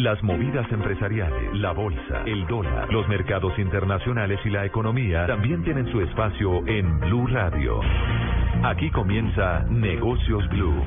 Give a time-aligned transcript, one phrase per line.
[0.00, 5.92] Las movidas empresariales, la bolsa, el dólar, los mercados internacionales y la economía también tienen
[5.92, 7.82] su espacio en Blue Radio.
[8.64, 10.82] Aquí comienza Negocios Blue.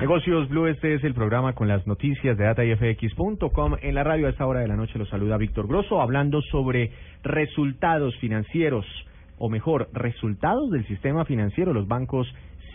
[0.00, 3.76] Negocios Blue, este es el programa con las noticias de datafx.com.
[3.82, 6.90] En la radio a esta hora de la noche los saluda Víctor Grosso hablando sobre
[7.22, 8.84] resultados financieros,
[9.38, 11.72] o mejor, resultados del sistema financiero.
[11.72, 12.26] Los bancos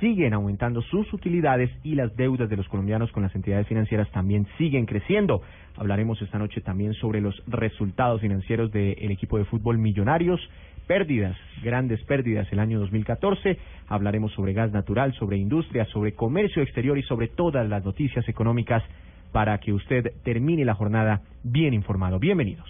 [0.04, 4.46] siguen aumentando sus utilidades y las deudas de los colombianos con las entidades financieras también
[4.58, 5.42] siguen creciendo.
[5.78, 10.42] Hablaremos esta noche también sobre los resultados financieros del equipo de fútbol Millonarios,
[10.88, 13.58] pérdidas, grandes pérdidas el año 2014.
[13.88, 18.84] Hablaremos sobre gas natural, sobre industria, sobre comercio exterior y sobre todas las noticias económicas
[19.32, 22.20] para que usted termine la jornada bien informado.
[22.20, 22.70] Bienvenidos.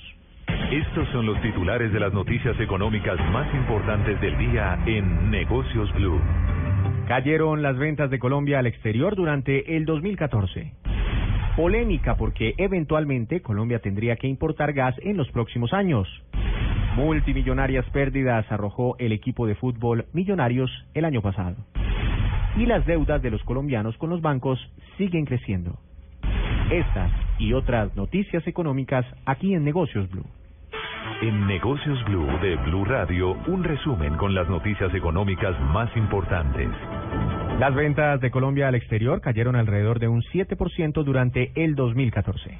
[0.72, 6.22] Estos son los titulares de las noticias económicas más importantes del día en Negocios Blue.
[7.14, 10.72] Cayeron las ventas de Colombia al exterior durante el 2014.
[11.56, 16.08] Polémica porque eventualmente Colombia tendría que importar gas en los próximos años.
[16.96, 21.56] Multimillonarias pérdidas arrojó el equipo de fútbol Millonarios el año pasado.
[22.58, 24.58] Y las deudas de los colombianos con los bancos
[24.98, 25.78] siguen creciendo.
[26.72, 30.26] Estas y otras noticias económicas aquí en Negocios Blue.
[31.22, 36.70] En Negocios Blue de Blue Radio, un resumen con las noticias económicas más importantes.
[37.60, 42.60] Las ventas de Colombia al exterior cayeron alrededor de un 7% durante el 2014.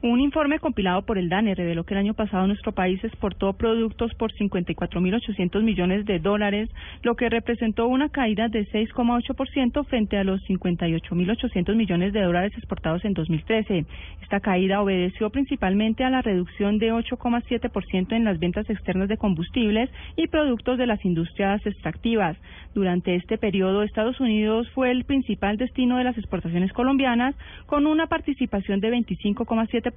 [0.00, 4.14] Un informe compilado por el DANE reveló que el año pasado nuestro país exportó productos
[4.14, 6.70] por 54.800 millones de dólares,
[7.02, 13.04] lo que representó una caída de 6,8% frente a los 58.800 millones de dólares exportados
[13.04, 13.86] en 2013.
[14.22, 19.90] Esta caída obedeció principalmente a la reducción de 8,7% en las ventas externas de combustibles
[20.14, 22.36] y productos de las industrias extractivas.
[22.72, 27.34] Durante este periodo, Estados Unidos fue el principal destino de las exportaciones colombianas,
[27.66, 29.87] con una participación de 25,7%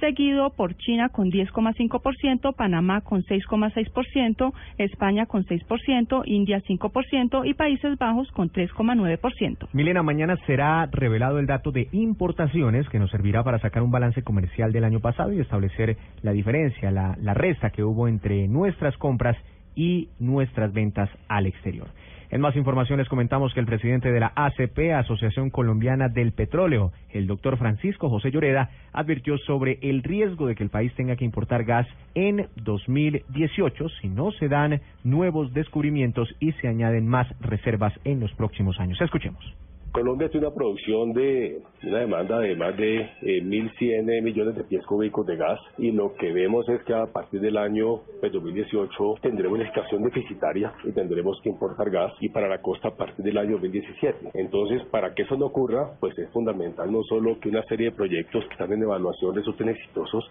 [0.00, 7.98] seguido por China con 10,5%, Panamá con 6,6%, España con 6%, India 5% y Países
[7.98, 9.68] Bajos con 3,9%.
[9.72, 14.22] Milena, mañana será revelado el dato de importaciones que nos servirá para sacar un balance
[14.22, 19.36] comercial del año pasado y establecer la diferencia, la resta que hubo entre nuestras compras
[19.74, 21.88] y nuestras ventas al exterior.
[22.32, 27.26] En más informaciones comentamos que el presidente de la ACP, Asociación Colombiana del Petróleo, el
[27.26, 31.64] doctor Francisco José Lloreda, advirtió sobre el riesgo de que el país tenga que importar
[31.64, 38.20] gas en 2018 si no se dan nuevos descubrimientos y se añaden más reservas en
[38.20, 38.98] los próximos años.
[39.02, 39.44] Escuchemos.
[39.92, 44.86] Colombia tiene una producción de una demanda de más de 1.100 eh, millones de pies
[44.86, 49.20] cúbicos de gas y lo que vemos es que a partir del año 2018 pues,
[49.20, 53.22] tendremos una escasez deficitaria y tendremos que importar gas y para la costa a partir
[53.22, 54.30] del año 2017.
[54.32, 57.96] Entonces, para que eso no ocurra, pues es fundamental no solo que una serie de
[57.96, 60.24] proyectos que están en evaluación resulten exitosos,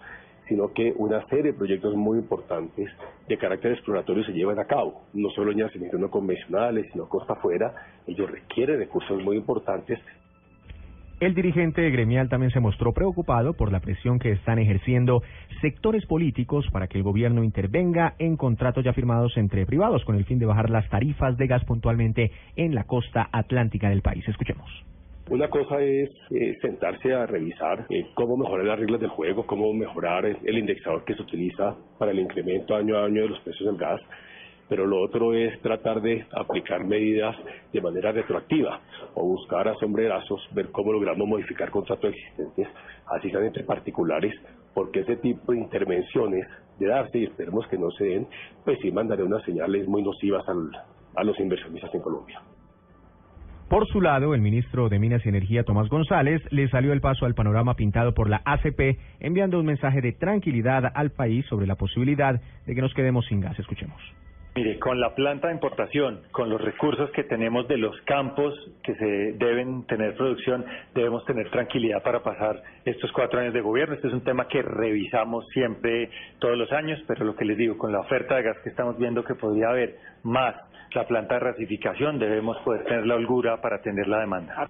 [0.52, 2.90] sino que una serie de proyectos muy importantes
[3.30, 7.36] de carácter exploratorio se llevan a cabo, no solo en yacimientos no convencionales, sino costa
[7.36, 7.74] afuera,
[8.06, 9.98] ellos requieren recursos muy importantes.
[11.22, 15.24] El dirigente gremial también se mostró preocupado por la presión que están ejerciendo
[15.62, 20.26] sectores políticos para que el gobierno intervenga en contratos ya firmados entre privados con el
[20.26, 24.28] fin de bajar las tarifas de gas puntualmente en la costa atlántica del país.
[24.28, 24.70] Escuchemos.
[25.32, 29.72] Una cosa es eh, sentarse a revisar eh, cómo mejorar las reglas del juego, cómo
[29.72, 33.68] mejorar el, indexador que se utiliza para el incremento año a año de los precios
[33.68, 34.02] del gas
[34.68, 37.34] pero lo otro es tratar de aplicar medidas
[37.72, 38.82] de manera retroactiva
[39.14, 42.68] o buscar a sombrerazos, ver cómo logramos modificar contratos existentes,
[43.08, 44.34] así sean entre particulares,
[44.74, 46.46] porque ese tipo de intervenciones
[46.78, 48.28] de darse, y esperemos que no se den,
[48.66, 52.42] pues sí mandaré unas señales muy nocivas a los inversionistas en Colombia.
[53.72, 57.26] Por su lado, el ministro de Minas y Energía, Tomás González, le salió el paso
[57.26, 61.76] al panorama pintado por la ACP, enviando un mensaje de tranquilidad al país sobre la
[61.76, 63.58] posibilidad de que nos quedemos sin gas.
[63.58, 63.98] Escuchemos.
[64.54, 68.54] Mire, con la planta de importación, con los recursos que tenemos de los campos
[68.84, 73.96] que se deben tener producción, debemos tener tranquilidad para pasar estos cuatro años de gobierno.
[73.96, 76.10] Este es un tema que revisamos siempre
[76.40, 78.98] todos los años, pero lo que les digo, con la oferta de gas que estamos
[78.98, 80.54] viendo que podría haber más
[80.94, 84.70] la planta de rasificación, debemos poder tener la holgura para atender la demanda.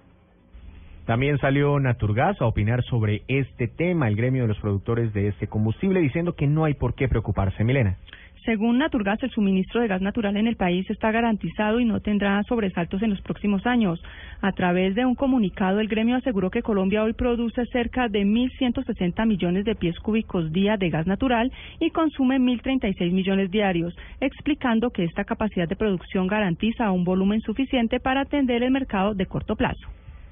[1.06, 5.48] También salió Naturgas a opinar sobre este tema, el gremio de los productores de este
[5.48, 7.64] combustible, diciendo que no hay por qué preocuparse.
[7.64, 7.96] Milena.
[8.44, 12.42] Según Naturgas, el suministro de gas natural en el país está garantizado y no tendrá
[12.42, 14.02] sobresaltos en los próximos años.
[14.40, 19.26] A través de un comunicado, el gremio aseguró que Colombia hoy produce cerca de 1.160
[19.26, 25.04] millones de pies cúbicos día de gas natural y consume 1.036 millones diarios, explicando que
[25.04, 29.86] esta capacidad de producción garantiza un volumen suficiente para atender el mercado de corto plazo.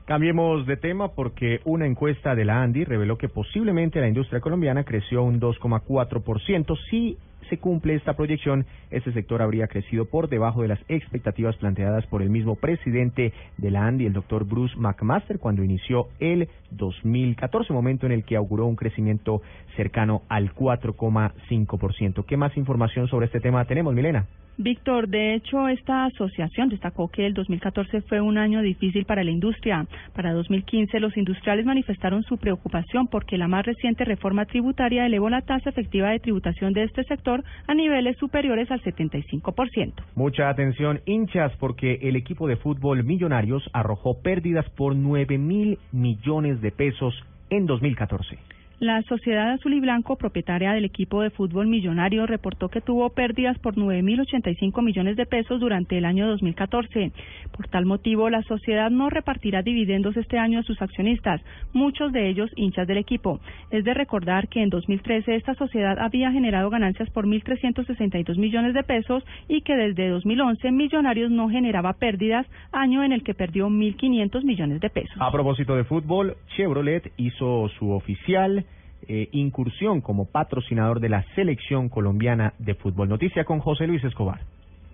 [0.04, 4.82] Cambiemos de tema porque una encuesta de la ANDI reveló que posiblemente la industria colombiana
[4.82, 7.16] creció un 2,4% si
[7.50, 12.22] se cumple esta proyección, este sector habría crecido por debajo de las expectativas planteadas por
[12.22, 18.06] el mismo presidente de la ANDI, el doctor Bruce McMaster, cuando inició el 2014, momento
[18.06, 19.42] en el que auguró un crecimiento
[19.76, 22.24] cercano al 4,5%.
[22.24, 24.26] ¿Qué más información sobre este tema tenemos, Milena?
[24.62, 29.30] Víctor, de hecho, esta asociación destacó que el 2014 fue un año difícil para la
[29.30, 29.86] industria.
[30.14, 35.40] Para 2015, los industriales manifestaron su preocupación porque la más reciente reforma tributaria elevó la
[35.40, 39.94] tasa efectiva de tributación de este sector a niveles superiores al 75%.
[40.14, 46.60] Mucha atención, hinchas, porque el equipo de fútbol Millonarios arrojó pérdidas por 9 mil millones
[46.60, 47.14] de pesos
[47.48, 48.59] en 2014.
[48.80, 53.58] La Sociedad Azul y Blanco, propietaria del equipo de fútbol millonario, reportó que tuvo pérdidas
[53.58, 57.12] por 9.085 millones de pesos durante el año 2014.
[57.54, 61.42] Por tal motivo, la sociedad no repartirá dividendos este año a sus accionistas,
[61.74, 63.38] muchos de ellos hinchas del equipo.
[63.70, 68.82] Es de recordar que en 2013 esta sociedad había generado ganancias por 1.362 millones de
[68.82, 74.42] pesos y que desde 2011 Millonarios no generaba pérdidas, año en el que perdió 1.500
[74.42, 75.18] millones de pesos.
[75.20, 78.64] A propósito de fútbol, Chevrolet hizo su oficial
[79.08, 83.08] eh, incursión como patrocinador de la selección colombiana de fútbol.
[83.08, 84.40] Noticia con José Luis Escobar.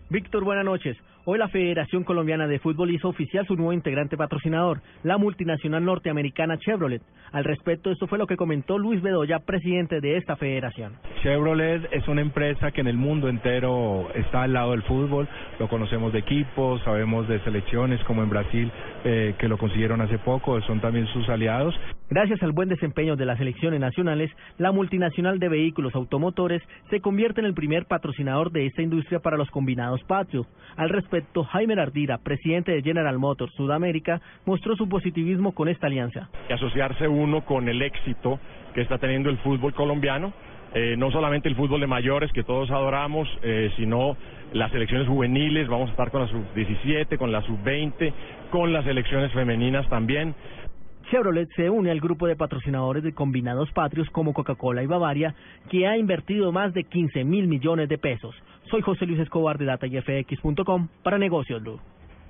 [0.09, 0.97] Víctor, buenas noches.
[1.29, 6.57] Hoy la Federación Colombiana de Fútbol hizo oficial su nuevo integrante patrocinador, la multinacional norteamericana
[6.57, 7.03] Chevrolet.
[7.33, 10.93] Al respecto, esto fue lo que comentó Luis Bedoya, presidente de esta federación.
[11.25, 15.29] Chevrolet es una empresa que en el mundo entero está al lado del fútbol.
[15.59, 18.71] Lo conocemos de equipos, sabemos de selecciones como en Brasil,
[19.03, 21.75] eh, que lo consiguieron hace poco, son también sus aliados.
[22.09, 27.41] Gracias al buen desempeño de las selecciones nacionales, la multinacional de vehículos automotores se convierte
[27.41, 30.47] en el primer patrocinador de esta industria para los combinados patrios.
[30.77, 31.16] Al respecto,
[31.51, 36.29] Jaime Ardira, presidente de General Motors Sudamérica, mostró su positivismo con esta alianza.
[36.51, 38.39] Asociarse uno con el éxito
[38.75, 40.33] que está teniendo el fútbol colombiano,
[40.75, 44.17] eh, no solamente el fútbol de mayores que todos adoramos, eh, sino
[44.53, 48.13] las selecciones juveniles, vamos a estar con la sub-17, con la sub-20,
[48.51, 50.35] con las selecciones femeninas también.
[51.11, 55.35] Chevrolet se une al grupo de patrocinadores de combinados patrios como Coca-Cola y Bavaria,
[55.71, 58.35] que ha invertido más de 15 mil millones de pesos.
[58.71, 61.79] Soy José Luis Escobar de DataIFX.com para Negocios Blue.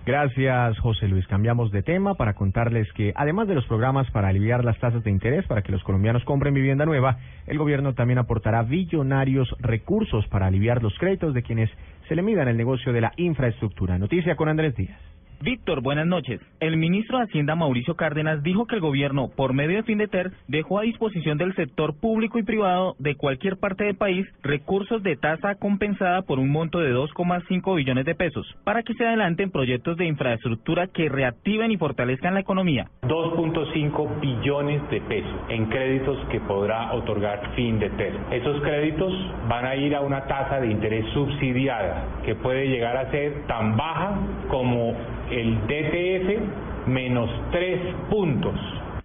[0.04, 1.26] Gracias, José Luis.
[1.26, 5.10] Cambiamos de tema para contarles que, además de los programas para aliviar las tasas de
[5.10, 10.46] interés para que los colombianos compren vivienda nueva, el gobierno también aportará billonarios recursos para
[10.46, 11.70] aliviar los créditos de quienes
[12.06, 13.98] se le midan el negocio de la infraestructura.
[13.98, 15.15] Noticia con Andrés Díaz.
[15.42, 16.40] Víctor, buenas noches.
[16.60, 20.78] El ministro de Hacienda Mauricio Cárdenas dijo que el gobierno, por medio de Findeter, dejó
[20.78, 25.56] a disposición del sector público y privado de cualquier parte del país recursos de tasa
[25.56, 30.06] compensada por un monto de 2,5 billones de pesos para que se adelanten proyectos de
[30.06, 32.88] infraestructura que reactiven y fortalezcan la economía.
[33.02, 38.14] 2.5 billones de pesos en créditos que podrá otorgar Findeter.
[38.30, 39.12] Esos créditos
[39.48, 43.76] van a ir a una tasa de interés subsidiada que puede llegar a ser tan
[43.76, 44.18] baja
[44.48, 44.94] como
[45.30, 47.80] el DTF menos tres
[48.10, 48.54] puntos.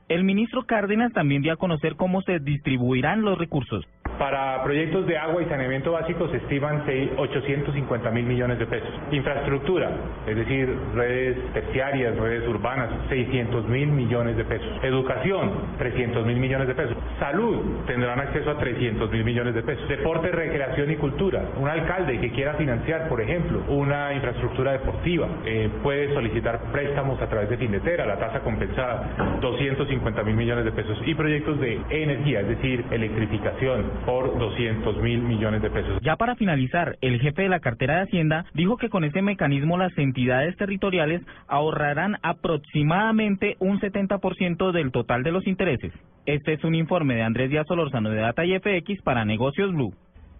[0.07, 3.85] El ministro Cárdenas también dio a conocer cómo se distribuirán los recursos.
[4.21, 6.83] Para proyectos de agua y saneamiento básico se estiman
[7.17, 8.87] 850 mil millones de pesos.
[9.09, 9.89] Infraestructura,
[10.27, 14.67] es decir, redes terciarias, redes urbanas, 600 mil millones de pesos.
[14.83, 16.95] Educación, 300 mil millones de pesos.
[17.17, 19.89] Salud, tendrán acceso a 300 mil millones de pesos.
[19.89, 21.41] Deporte, recreación y cultura.
[21.59, 27.27] Un alcalde que quiera financiar, por ejemplo, una infraestructura deportiva, eh, puede solicitar préstamos a
[27.27, 31.01] través de Findetera, la tasa compensada, 250 mil millones de pesos.
[31.07, 36.01] Y proyectos de energía, es decir, electrificación, por 200 mil millones de pesos.
[36.01, 39.77] Ya para finalizar, el jefe de la cartera de Hacienda dijo que con ese mecanismo
[39.77, 45.93] las entidades territoriales ahorrarán aproximadamente un 70% del total de los intereses.
[46.25, 49.93] Este es un informe de Andrés Díaz Solorzano de Data y FX para Negocios Blue.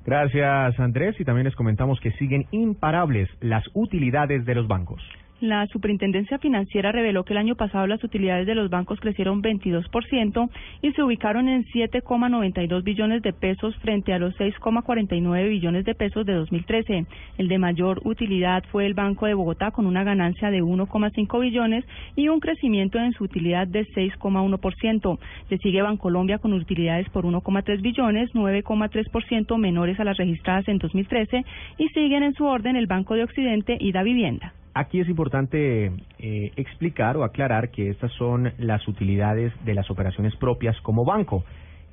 [0.06, 5.02] Gracias Andrés y también les comentamos que siguen imparables las utilidades de los bancos.
[5.42, 10.50] La Superintendencia Financiera reveló que el año pasado las utilidades de los bancos crecieron 22%
[10.84, 16.28] y se ubicaron en 7,92 billones de pesos frente a los 6,49 billones de pesos
[16.28, 17.08] de 2013.
[17.40, 21.86] El de mayor utilidad fue el Banco de Bogotá con una ganancia de 1,5 billones
[22.16, 25.18] y un crecimiento en su utilidad de 6,1%.
[25.50, 31.44] Le sigue Bancolombia con utilidades por 1,3 billones, 9,3% menores a las registradas en 2013
[31.80, 34.54] y siguen en su orden el Banco de Occidente y Da Vivienda.
[34.74, 40.36] Aquí es importante eh, explicar o aclarar que estas son las utilidades de las operaciones
[40.38, 41.44] propias como banco.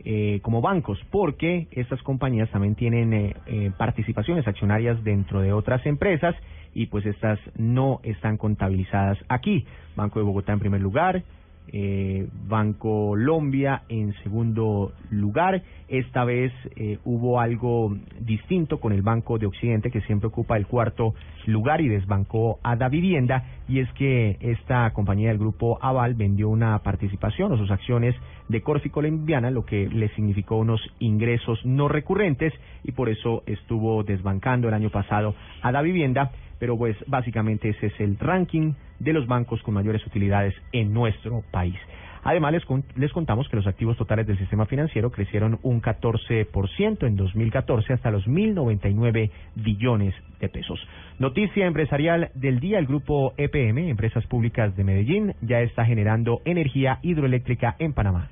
[0.05, 5.85] Eh, como bancos, porque estas compañías también tienen eh, eh, participaciones accionarias dentro de otras
[5.87, 6.37] empresas
[6.73, 9.67] y pues estas no están contabilizadas aquí.
[9.97, 11.25] Banco de Bogotá en primer lugar,
[11.73, 15.63] eh, Banco Colombia en segundo lugar.
[15.89, 20.67] Esta vez eh, hubo algo distinto con el Banco de Occidente, que siempre ocupa el
[20.67, 21.15] cuarto
[21.47, 26.49] lugar y desbancó a Da Vivienda, y es que esta compañía del grupo Aval vendió
[26.49, 28.15] una participación o sus acciones
[28.49, 32.53] de Corfi Colombiana, lo que le significó unos ingresos no recurrentes
[32.85, 37.87] y por eso estuvo desbancando el año pasado a Da Vivienda pero pues básicamente ese
[37.87, 41.77] es el ranking de los bancos con mayores utilidades en nuestro país.
[42.25, 42.53] Además,
[42.97, 48.11] les, contamos que los activos totales del sistema financiero crecieron un 14% en 2014 hasta
[48.11, 50.79] los 1.099 billones de pesos.
[51.19, 56.99] Noticia empresarial del día, el grupo EPM, Empresas Públicas de Medellín, ya está generando energía
[57.03, 58.29] hidroeléctrica en Panamá.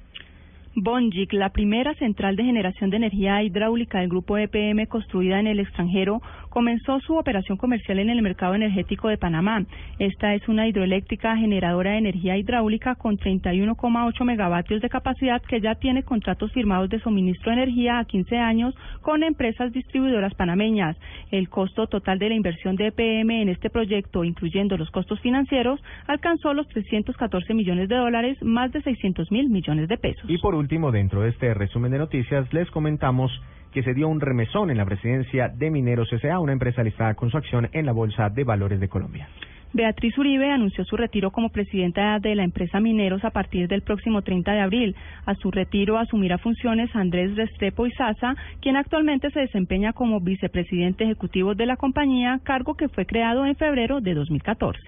[0.78, 5.58] Bonjic, la primera central de generación de energía hidráulica del grupo EPM construida en el
[5.58, 9.64] extranjero, comenzó su operación comercial en el mercado energético de Panamá.
[9.98, 15.76] Esta es una hidroeléctrica generadora de energía hidráulica con 31,8 megavatios de capacidad que ya
[15.76, 20.98] tiene contratos firmados de suministro de energía a 15 años con empresas distribuidoras panameñas.
[21.30, 25.80] El costo total de la inversión de EPM en este proyecto, incluyendo los costos financieros,
[26.06, 30.26] alcanzó los 314 millones de dólares, más de 600 mil millones de pesos
[30.66, 33.30] último, dentro de este resumen de noticias, les comentamos
[33.72, 37.30] que se dio un remesón en la presidencia de Mineros S.A., una empresa listada con
[37.30, 39.28] su acción en la Bolsa de Valores de Colombia.
[39.72, 44.22] Beatriz Uribe anunció su retiro como presidenta de la empresa Mineros a partir del próximo
[44.22, 44.96] 30 de abril.
[45.24, 51.54] A su retiro asumirá funciones Andrés Restrepo Izaza, quien actualmente se desempeña como vicepresidente ejecutivo
[51.54, 54.80] de la compañía, cargo que fue creado en febrero de 2014.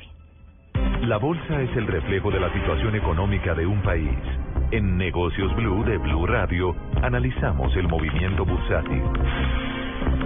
[1.03, 4.19] La bolsa es el reflejo de la situación económica de un país.
[4.71, 9.01] En Negocios Blue de Blue Radio analizamos el movimiento bursátil.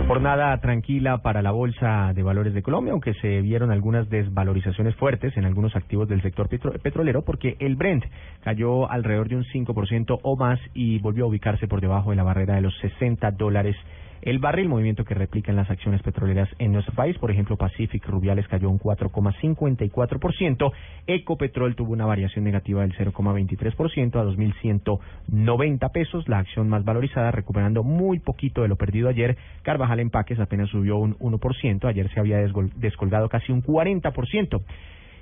[0.08, 5.36] Jornada tranquila para la Bolsa de Valores de Colombia, aunque se vieron algunas desvalorizaciones fuertes
[5.36, 8.04] en algunos activos del sector petrolero, porque el Brent
[8.42, 12.24] cayó alrededor de un 5% o más y volvió a ubicarse por debajo de la
[12.24, 13.76] barrera de los 60 dólares
[14.22, 18.06] el barril, movimiento que replica en las acciones petroleras en nuestro país, por ejemplo, Pacific
[18.06, 20.72] Rubiales cayó un 4,54%,
[21.08, 27.82] Ecopetrol tuvo una variación negativa del 0,23% a 2.190 pesos, la acción más valorizada recuperando
[27.82, 32.38] muy poquito de lo perdido ayer, Carvajal Empaques apenas subió un 1%, ayer se había
[32.76, 34.62] descolgado casi un 40%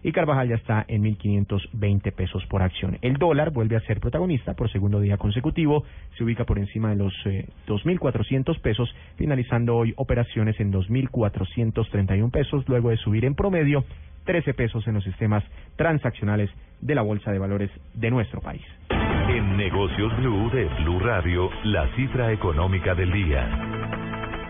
[0.03, 2.99] y Carvajal ya está en 1.520 pesos por acción.
[3.03, 5.85] El dólar vuelve a ser protagonista por segundo día consecutivo,
[6.17, 12.69] se ubica por encima de los eh, 2.400 pesos, finalizando hoy operaciones en 2.431 pesos,
[12.69, 13.85] luego de subir en promedio
[14.25, 15.45] 13 pesos en los sistemas
[15.77, 18.63] transaccionales de la Bolsa de Valores de nuestro país.
[18.91, 23.80] En Negocios Blue de Blue Radio, la cifra económica del día.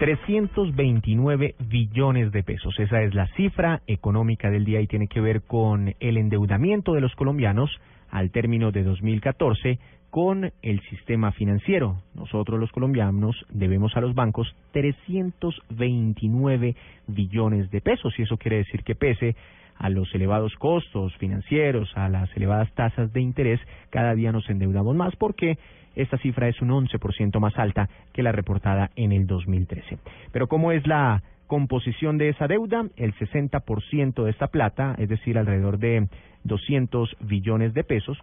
[0.01, 2.75] 329 billones de pesos.
[2.79, 7.03] Esa es la cifra económica del día y tiene que ver con el endeudamiento de
[7.03, 7.71] los colombianos
[8.11, 9.79] al término de 2014
[10.09, 11.99] con el sistema financiero.
[12.15, 16.77] Nosotros los colombianos debemos a los bancos 329
[17.07, 19.37] billones de pesos y eso quiere decir que pese
[19.81, 23.59] a los elevados costos financieros, a las elevadas tasas de interés,
[23.89, 25.59] cada día nos endeudamos más porque
[25.97, 29.99] esta cifra es un 11% más alta que la reportada en el 2013.
[30.33, 32.85] Pero ¿cómo es la composición de esa deuda?
[32.97, 36.09] El 60% de esta plata, es decir, alrededor de
[36.45, 38.19] 200 billones de pesos,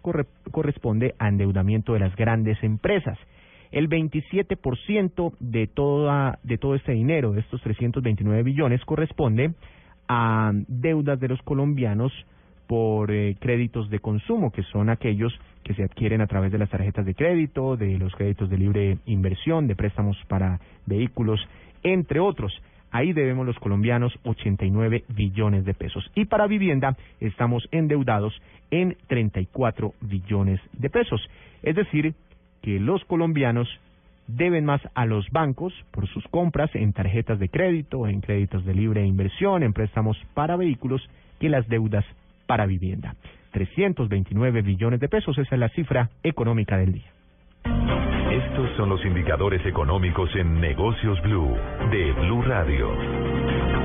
[0.52, 3.18] corresponde a endeudamiento de las grandes empresas.
[3.72, 9.54] El 27% de, toda, de todo este dinero, de estos 329 billones, corresponde
[10.08, 12.12] a deudas de los colombianos
[12.66, 15.32] por eh, créditos de consumo, que son aquellos
[15.64, 18.98] que se adquieren a través de las tarjetas de crédito, de los créditos de libre
[19.06, 21.40] inversión, de préstamos para vehículos,
[21.82, 22.52] entre otros.
[22.90, 26.10] Ahí debemos los colombianos 89 billones de pesos.
[26.14, 31.20] Y para vivienda estamos endeudados en 34 billones de pesos.
[31.62, 32.14] Es decir,
[32.62, 33.68] que los colombianos
[34.28, 38.74] deben más a los bancos por sus compras en tarjetas de crédito, en créditos de
[38.74, 41.02] libre inversión, en préstamos para vehículos,
[41.40, 42.04] que las deudas
[42.46, 43.16] para vivienda.
[43.52, 47.10] 329 billones de pesos, esa es la cifra económica del día.
[48.30, 51.56] Estos son los indicadores económicos en Negocios Blue
[51.90, 52.90] de Blue Radio.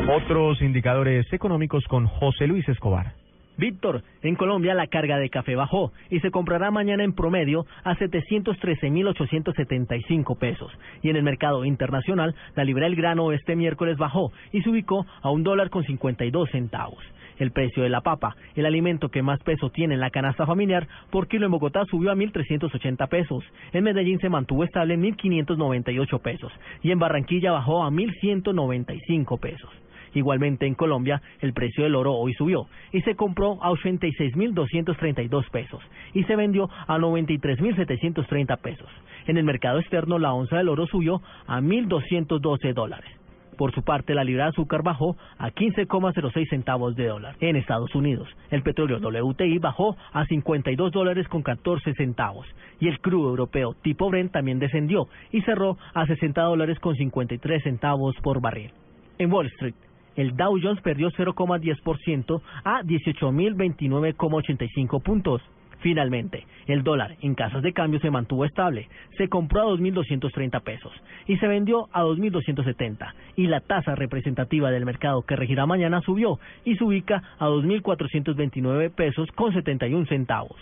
[0.10, 3.14] Otros indicadores económicos con José Luis Escobar.
[3.58, 7.96] Víctor, en Colombia la carga de café bajó y se comprará mañana en promedio a
[7.96, 10.72] 713.875 pesos.
[11.02, 15.06] Y en el mercado internacional, la libra del grano este miércoles bajó y se ubicó
[15.22, 17.04] a un dólar con 52 centavos
[17.40, 20.88] el precio de la papa, el alimento que más peso tiene en la canasta familiar,
[21.10, 26.22] por kilo en Bogotá subió a 1.380 pesos, en Medellín se mantuvo estable en 1.598
[26.22, 29.83] pesos y en Barranquilla bajó a 1.195 pesos.
[30.14, 35.82] Igualmente en Colombia, el precio del oro hoy subió y se compró a 86.232 pesos
[36.14, 38.90] y se vendió a 93.730 pesos.
[39.28, 43.10] En el mercado externo, la onza del oro subió a 1.212 dólares.
[43.58, 47.36] Por su parte, la libra de azúcar bajó a 15,06 centavos de dólar.
[47.40, 52.48] En Estados Unidos, el petróleo WTI bajó a 52 dólares con 14 centavos
[52.80, 57.64] y el crudo europeo tipo Brent también descendió y cerró a 60 dólares con 53
[57.64, 58.72] centavos por barril.
[59.20, 59.76] En Wall Street,
[60.16, 65.42] el Dow Jones perdió 0,10% a 18.029,85 puntos.
[65.80, 70.94] Finalmente, el dólar en casas de cambio se mantuvo estable, se compró a 2.230 pesos
[71.28, 76.40] y se vendió a 2.270 y la tasa representativa del mercado que regirá mañana subió
[76.64, 80.56] y se ubica a 2.429 pesos con 71 centavos.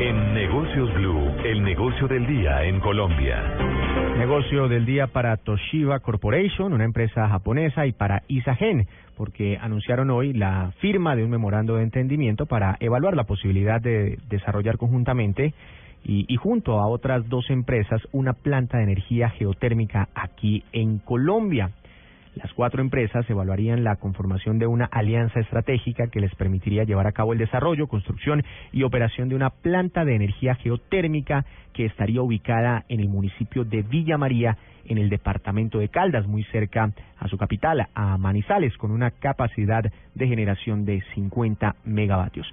[0.00, 3.56] En Negocios Blue, el negocio del día en Colombia.
[4.18, 10.32] Negocio del día para Toshiba Corporation, una empresa japonesa, y para Isagen, porque anunciaron hoy
[10.32, 15.54] la firma de un memorando de entendimiento para evaluar la posibilidad de desarrollar conjuntamente
[16.04, 21.70] y, y, junto a otras dos empresas una planta de energía geotérmica aquí en Colombia.
[22.34, 27.12] Las cuatro empresas evaluarían la conformación de una alianza estratégica que les permitiría llevar a
[27.12, 32.84] cabo el desarrollo, construcción y operación de una planta de energía geotérmica que estaría ubicada
[32.88, 37.36] en el municipio de Villa María, en el departamento de Caldas, muy cerca a su
[37.36, 39.84] capital, a Manizales, con una capacidad
[40.14, 42.46] de generación de 50 megavatios.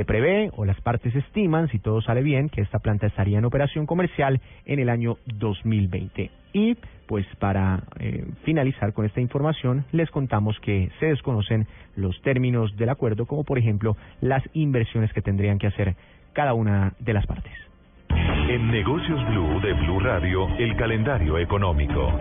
[0.00, 3.44] Se prevé, o las partes estiman, si todo sale bien, que esta planta estaría en
[3.44, 6.30] operación comercial en el año 2020.
[6.54, 11.66] Y, pues, para eh, finalizar con esta información, les contamos que se desconocen
[11.96, 15.94] los términos del acuerdo, como por ejemplo las inversiones que tendrían que hacer
[16.32, 17.69] cada una de las partes.
[18.10, 22.12] En Negocios Blue de Blue Radio, el calendario económico.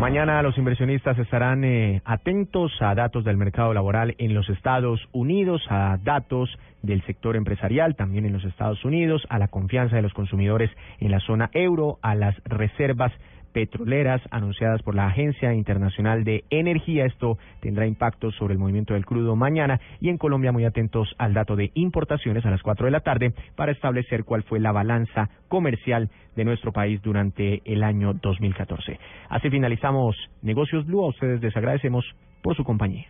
[0.00, 5.62] Mañana los inversionistas estarán eh, atentos a datos del mercado laboral en los Estados Unidos,
[5.70, 10.12] a datos del sector empresarial también en los Estados Unidos, a la confianza de los
[10.12, 13.12] consumidores en la zona euro, a las reservas
[13.56, 17.06] petroleras anunciadas por la Agencia Internacional de Energía.
[17.06, 21.32] Esto tendrá impacto sobre el movimiento del crudo mañana y en Colombia muy atentos al
[21.32, 25.30] dato de importaciones a las 4 de la tarde para establecer cuál fue la balanza
[25.48, 29.00] comercial de nuestro país durante el año 2014.
[29.30, 31.06] Así finalizamos Negocios Blue.
[31.06, 32.04] A ustedes les agradecemos
[32.42, 33.06] por su compañía.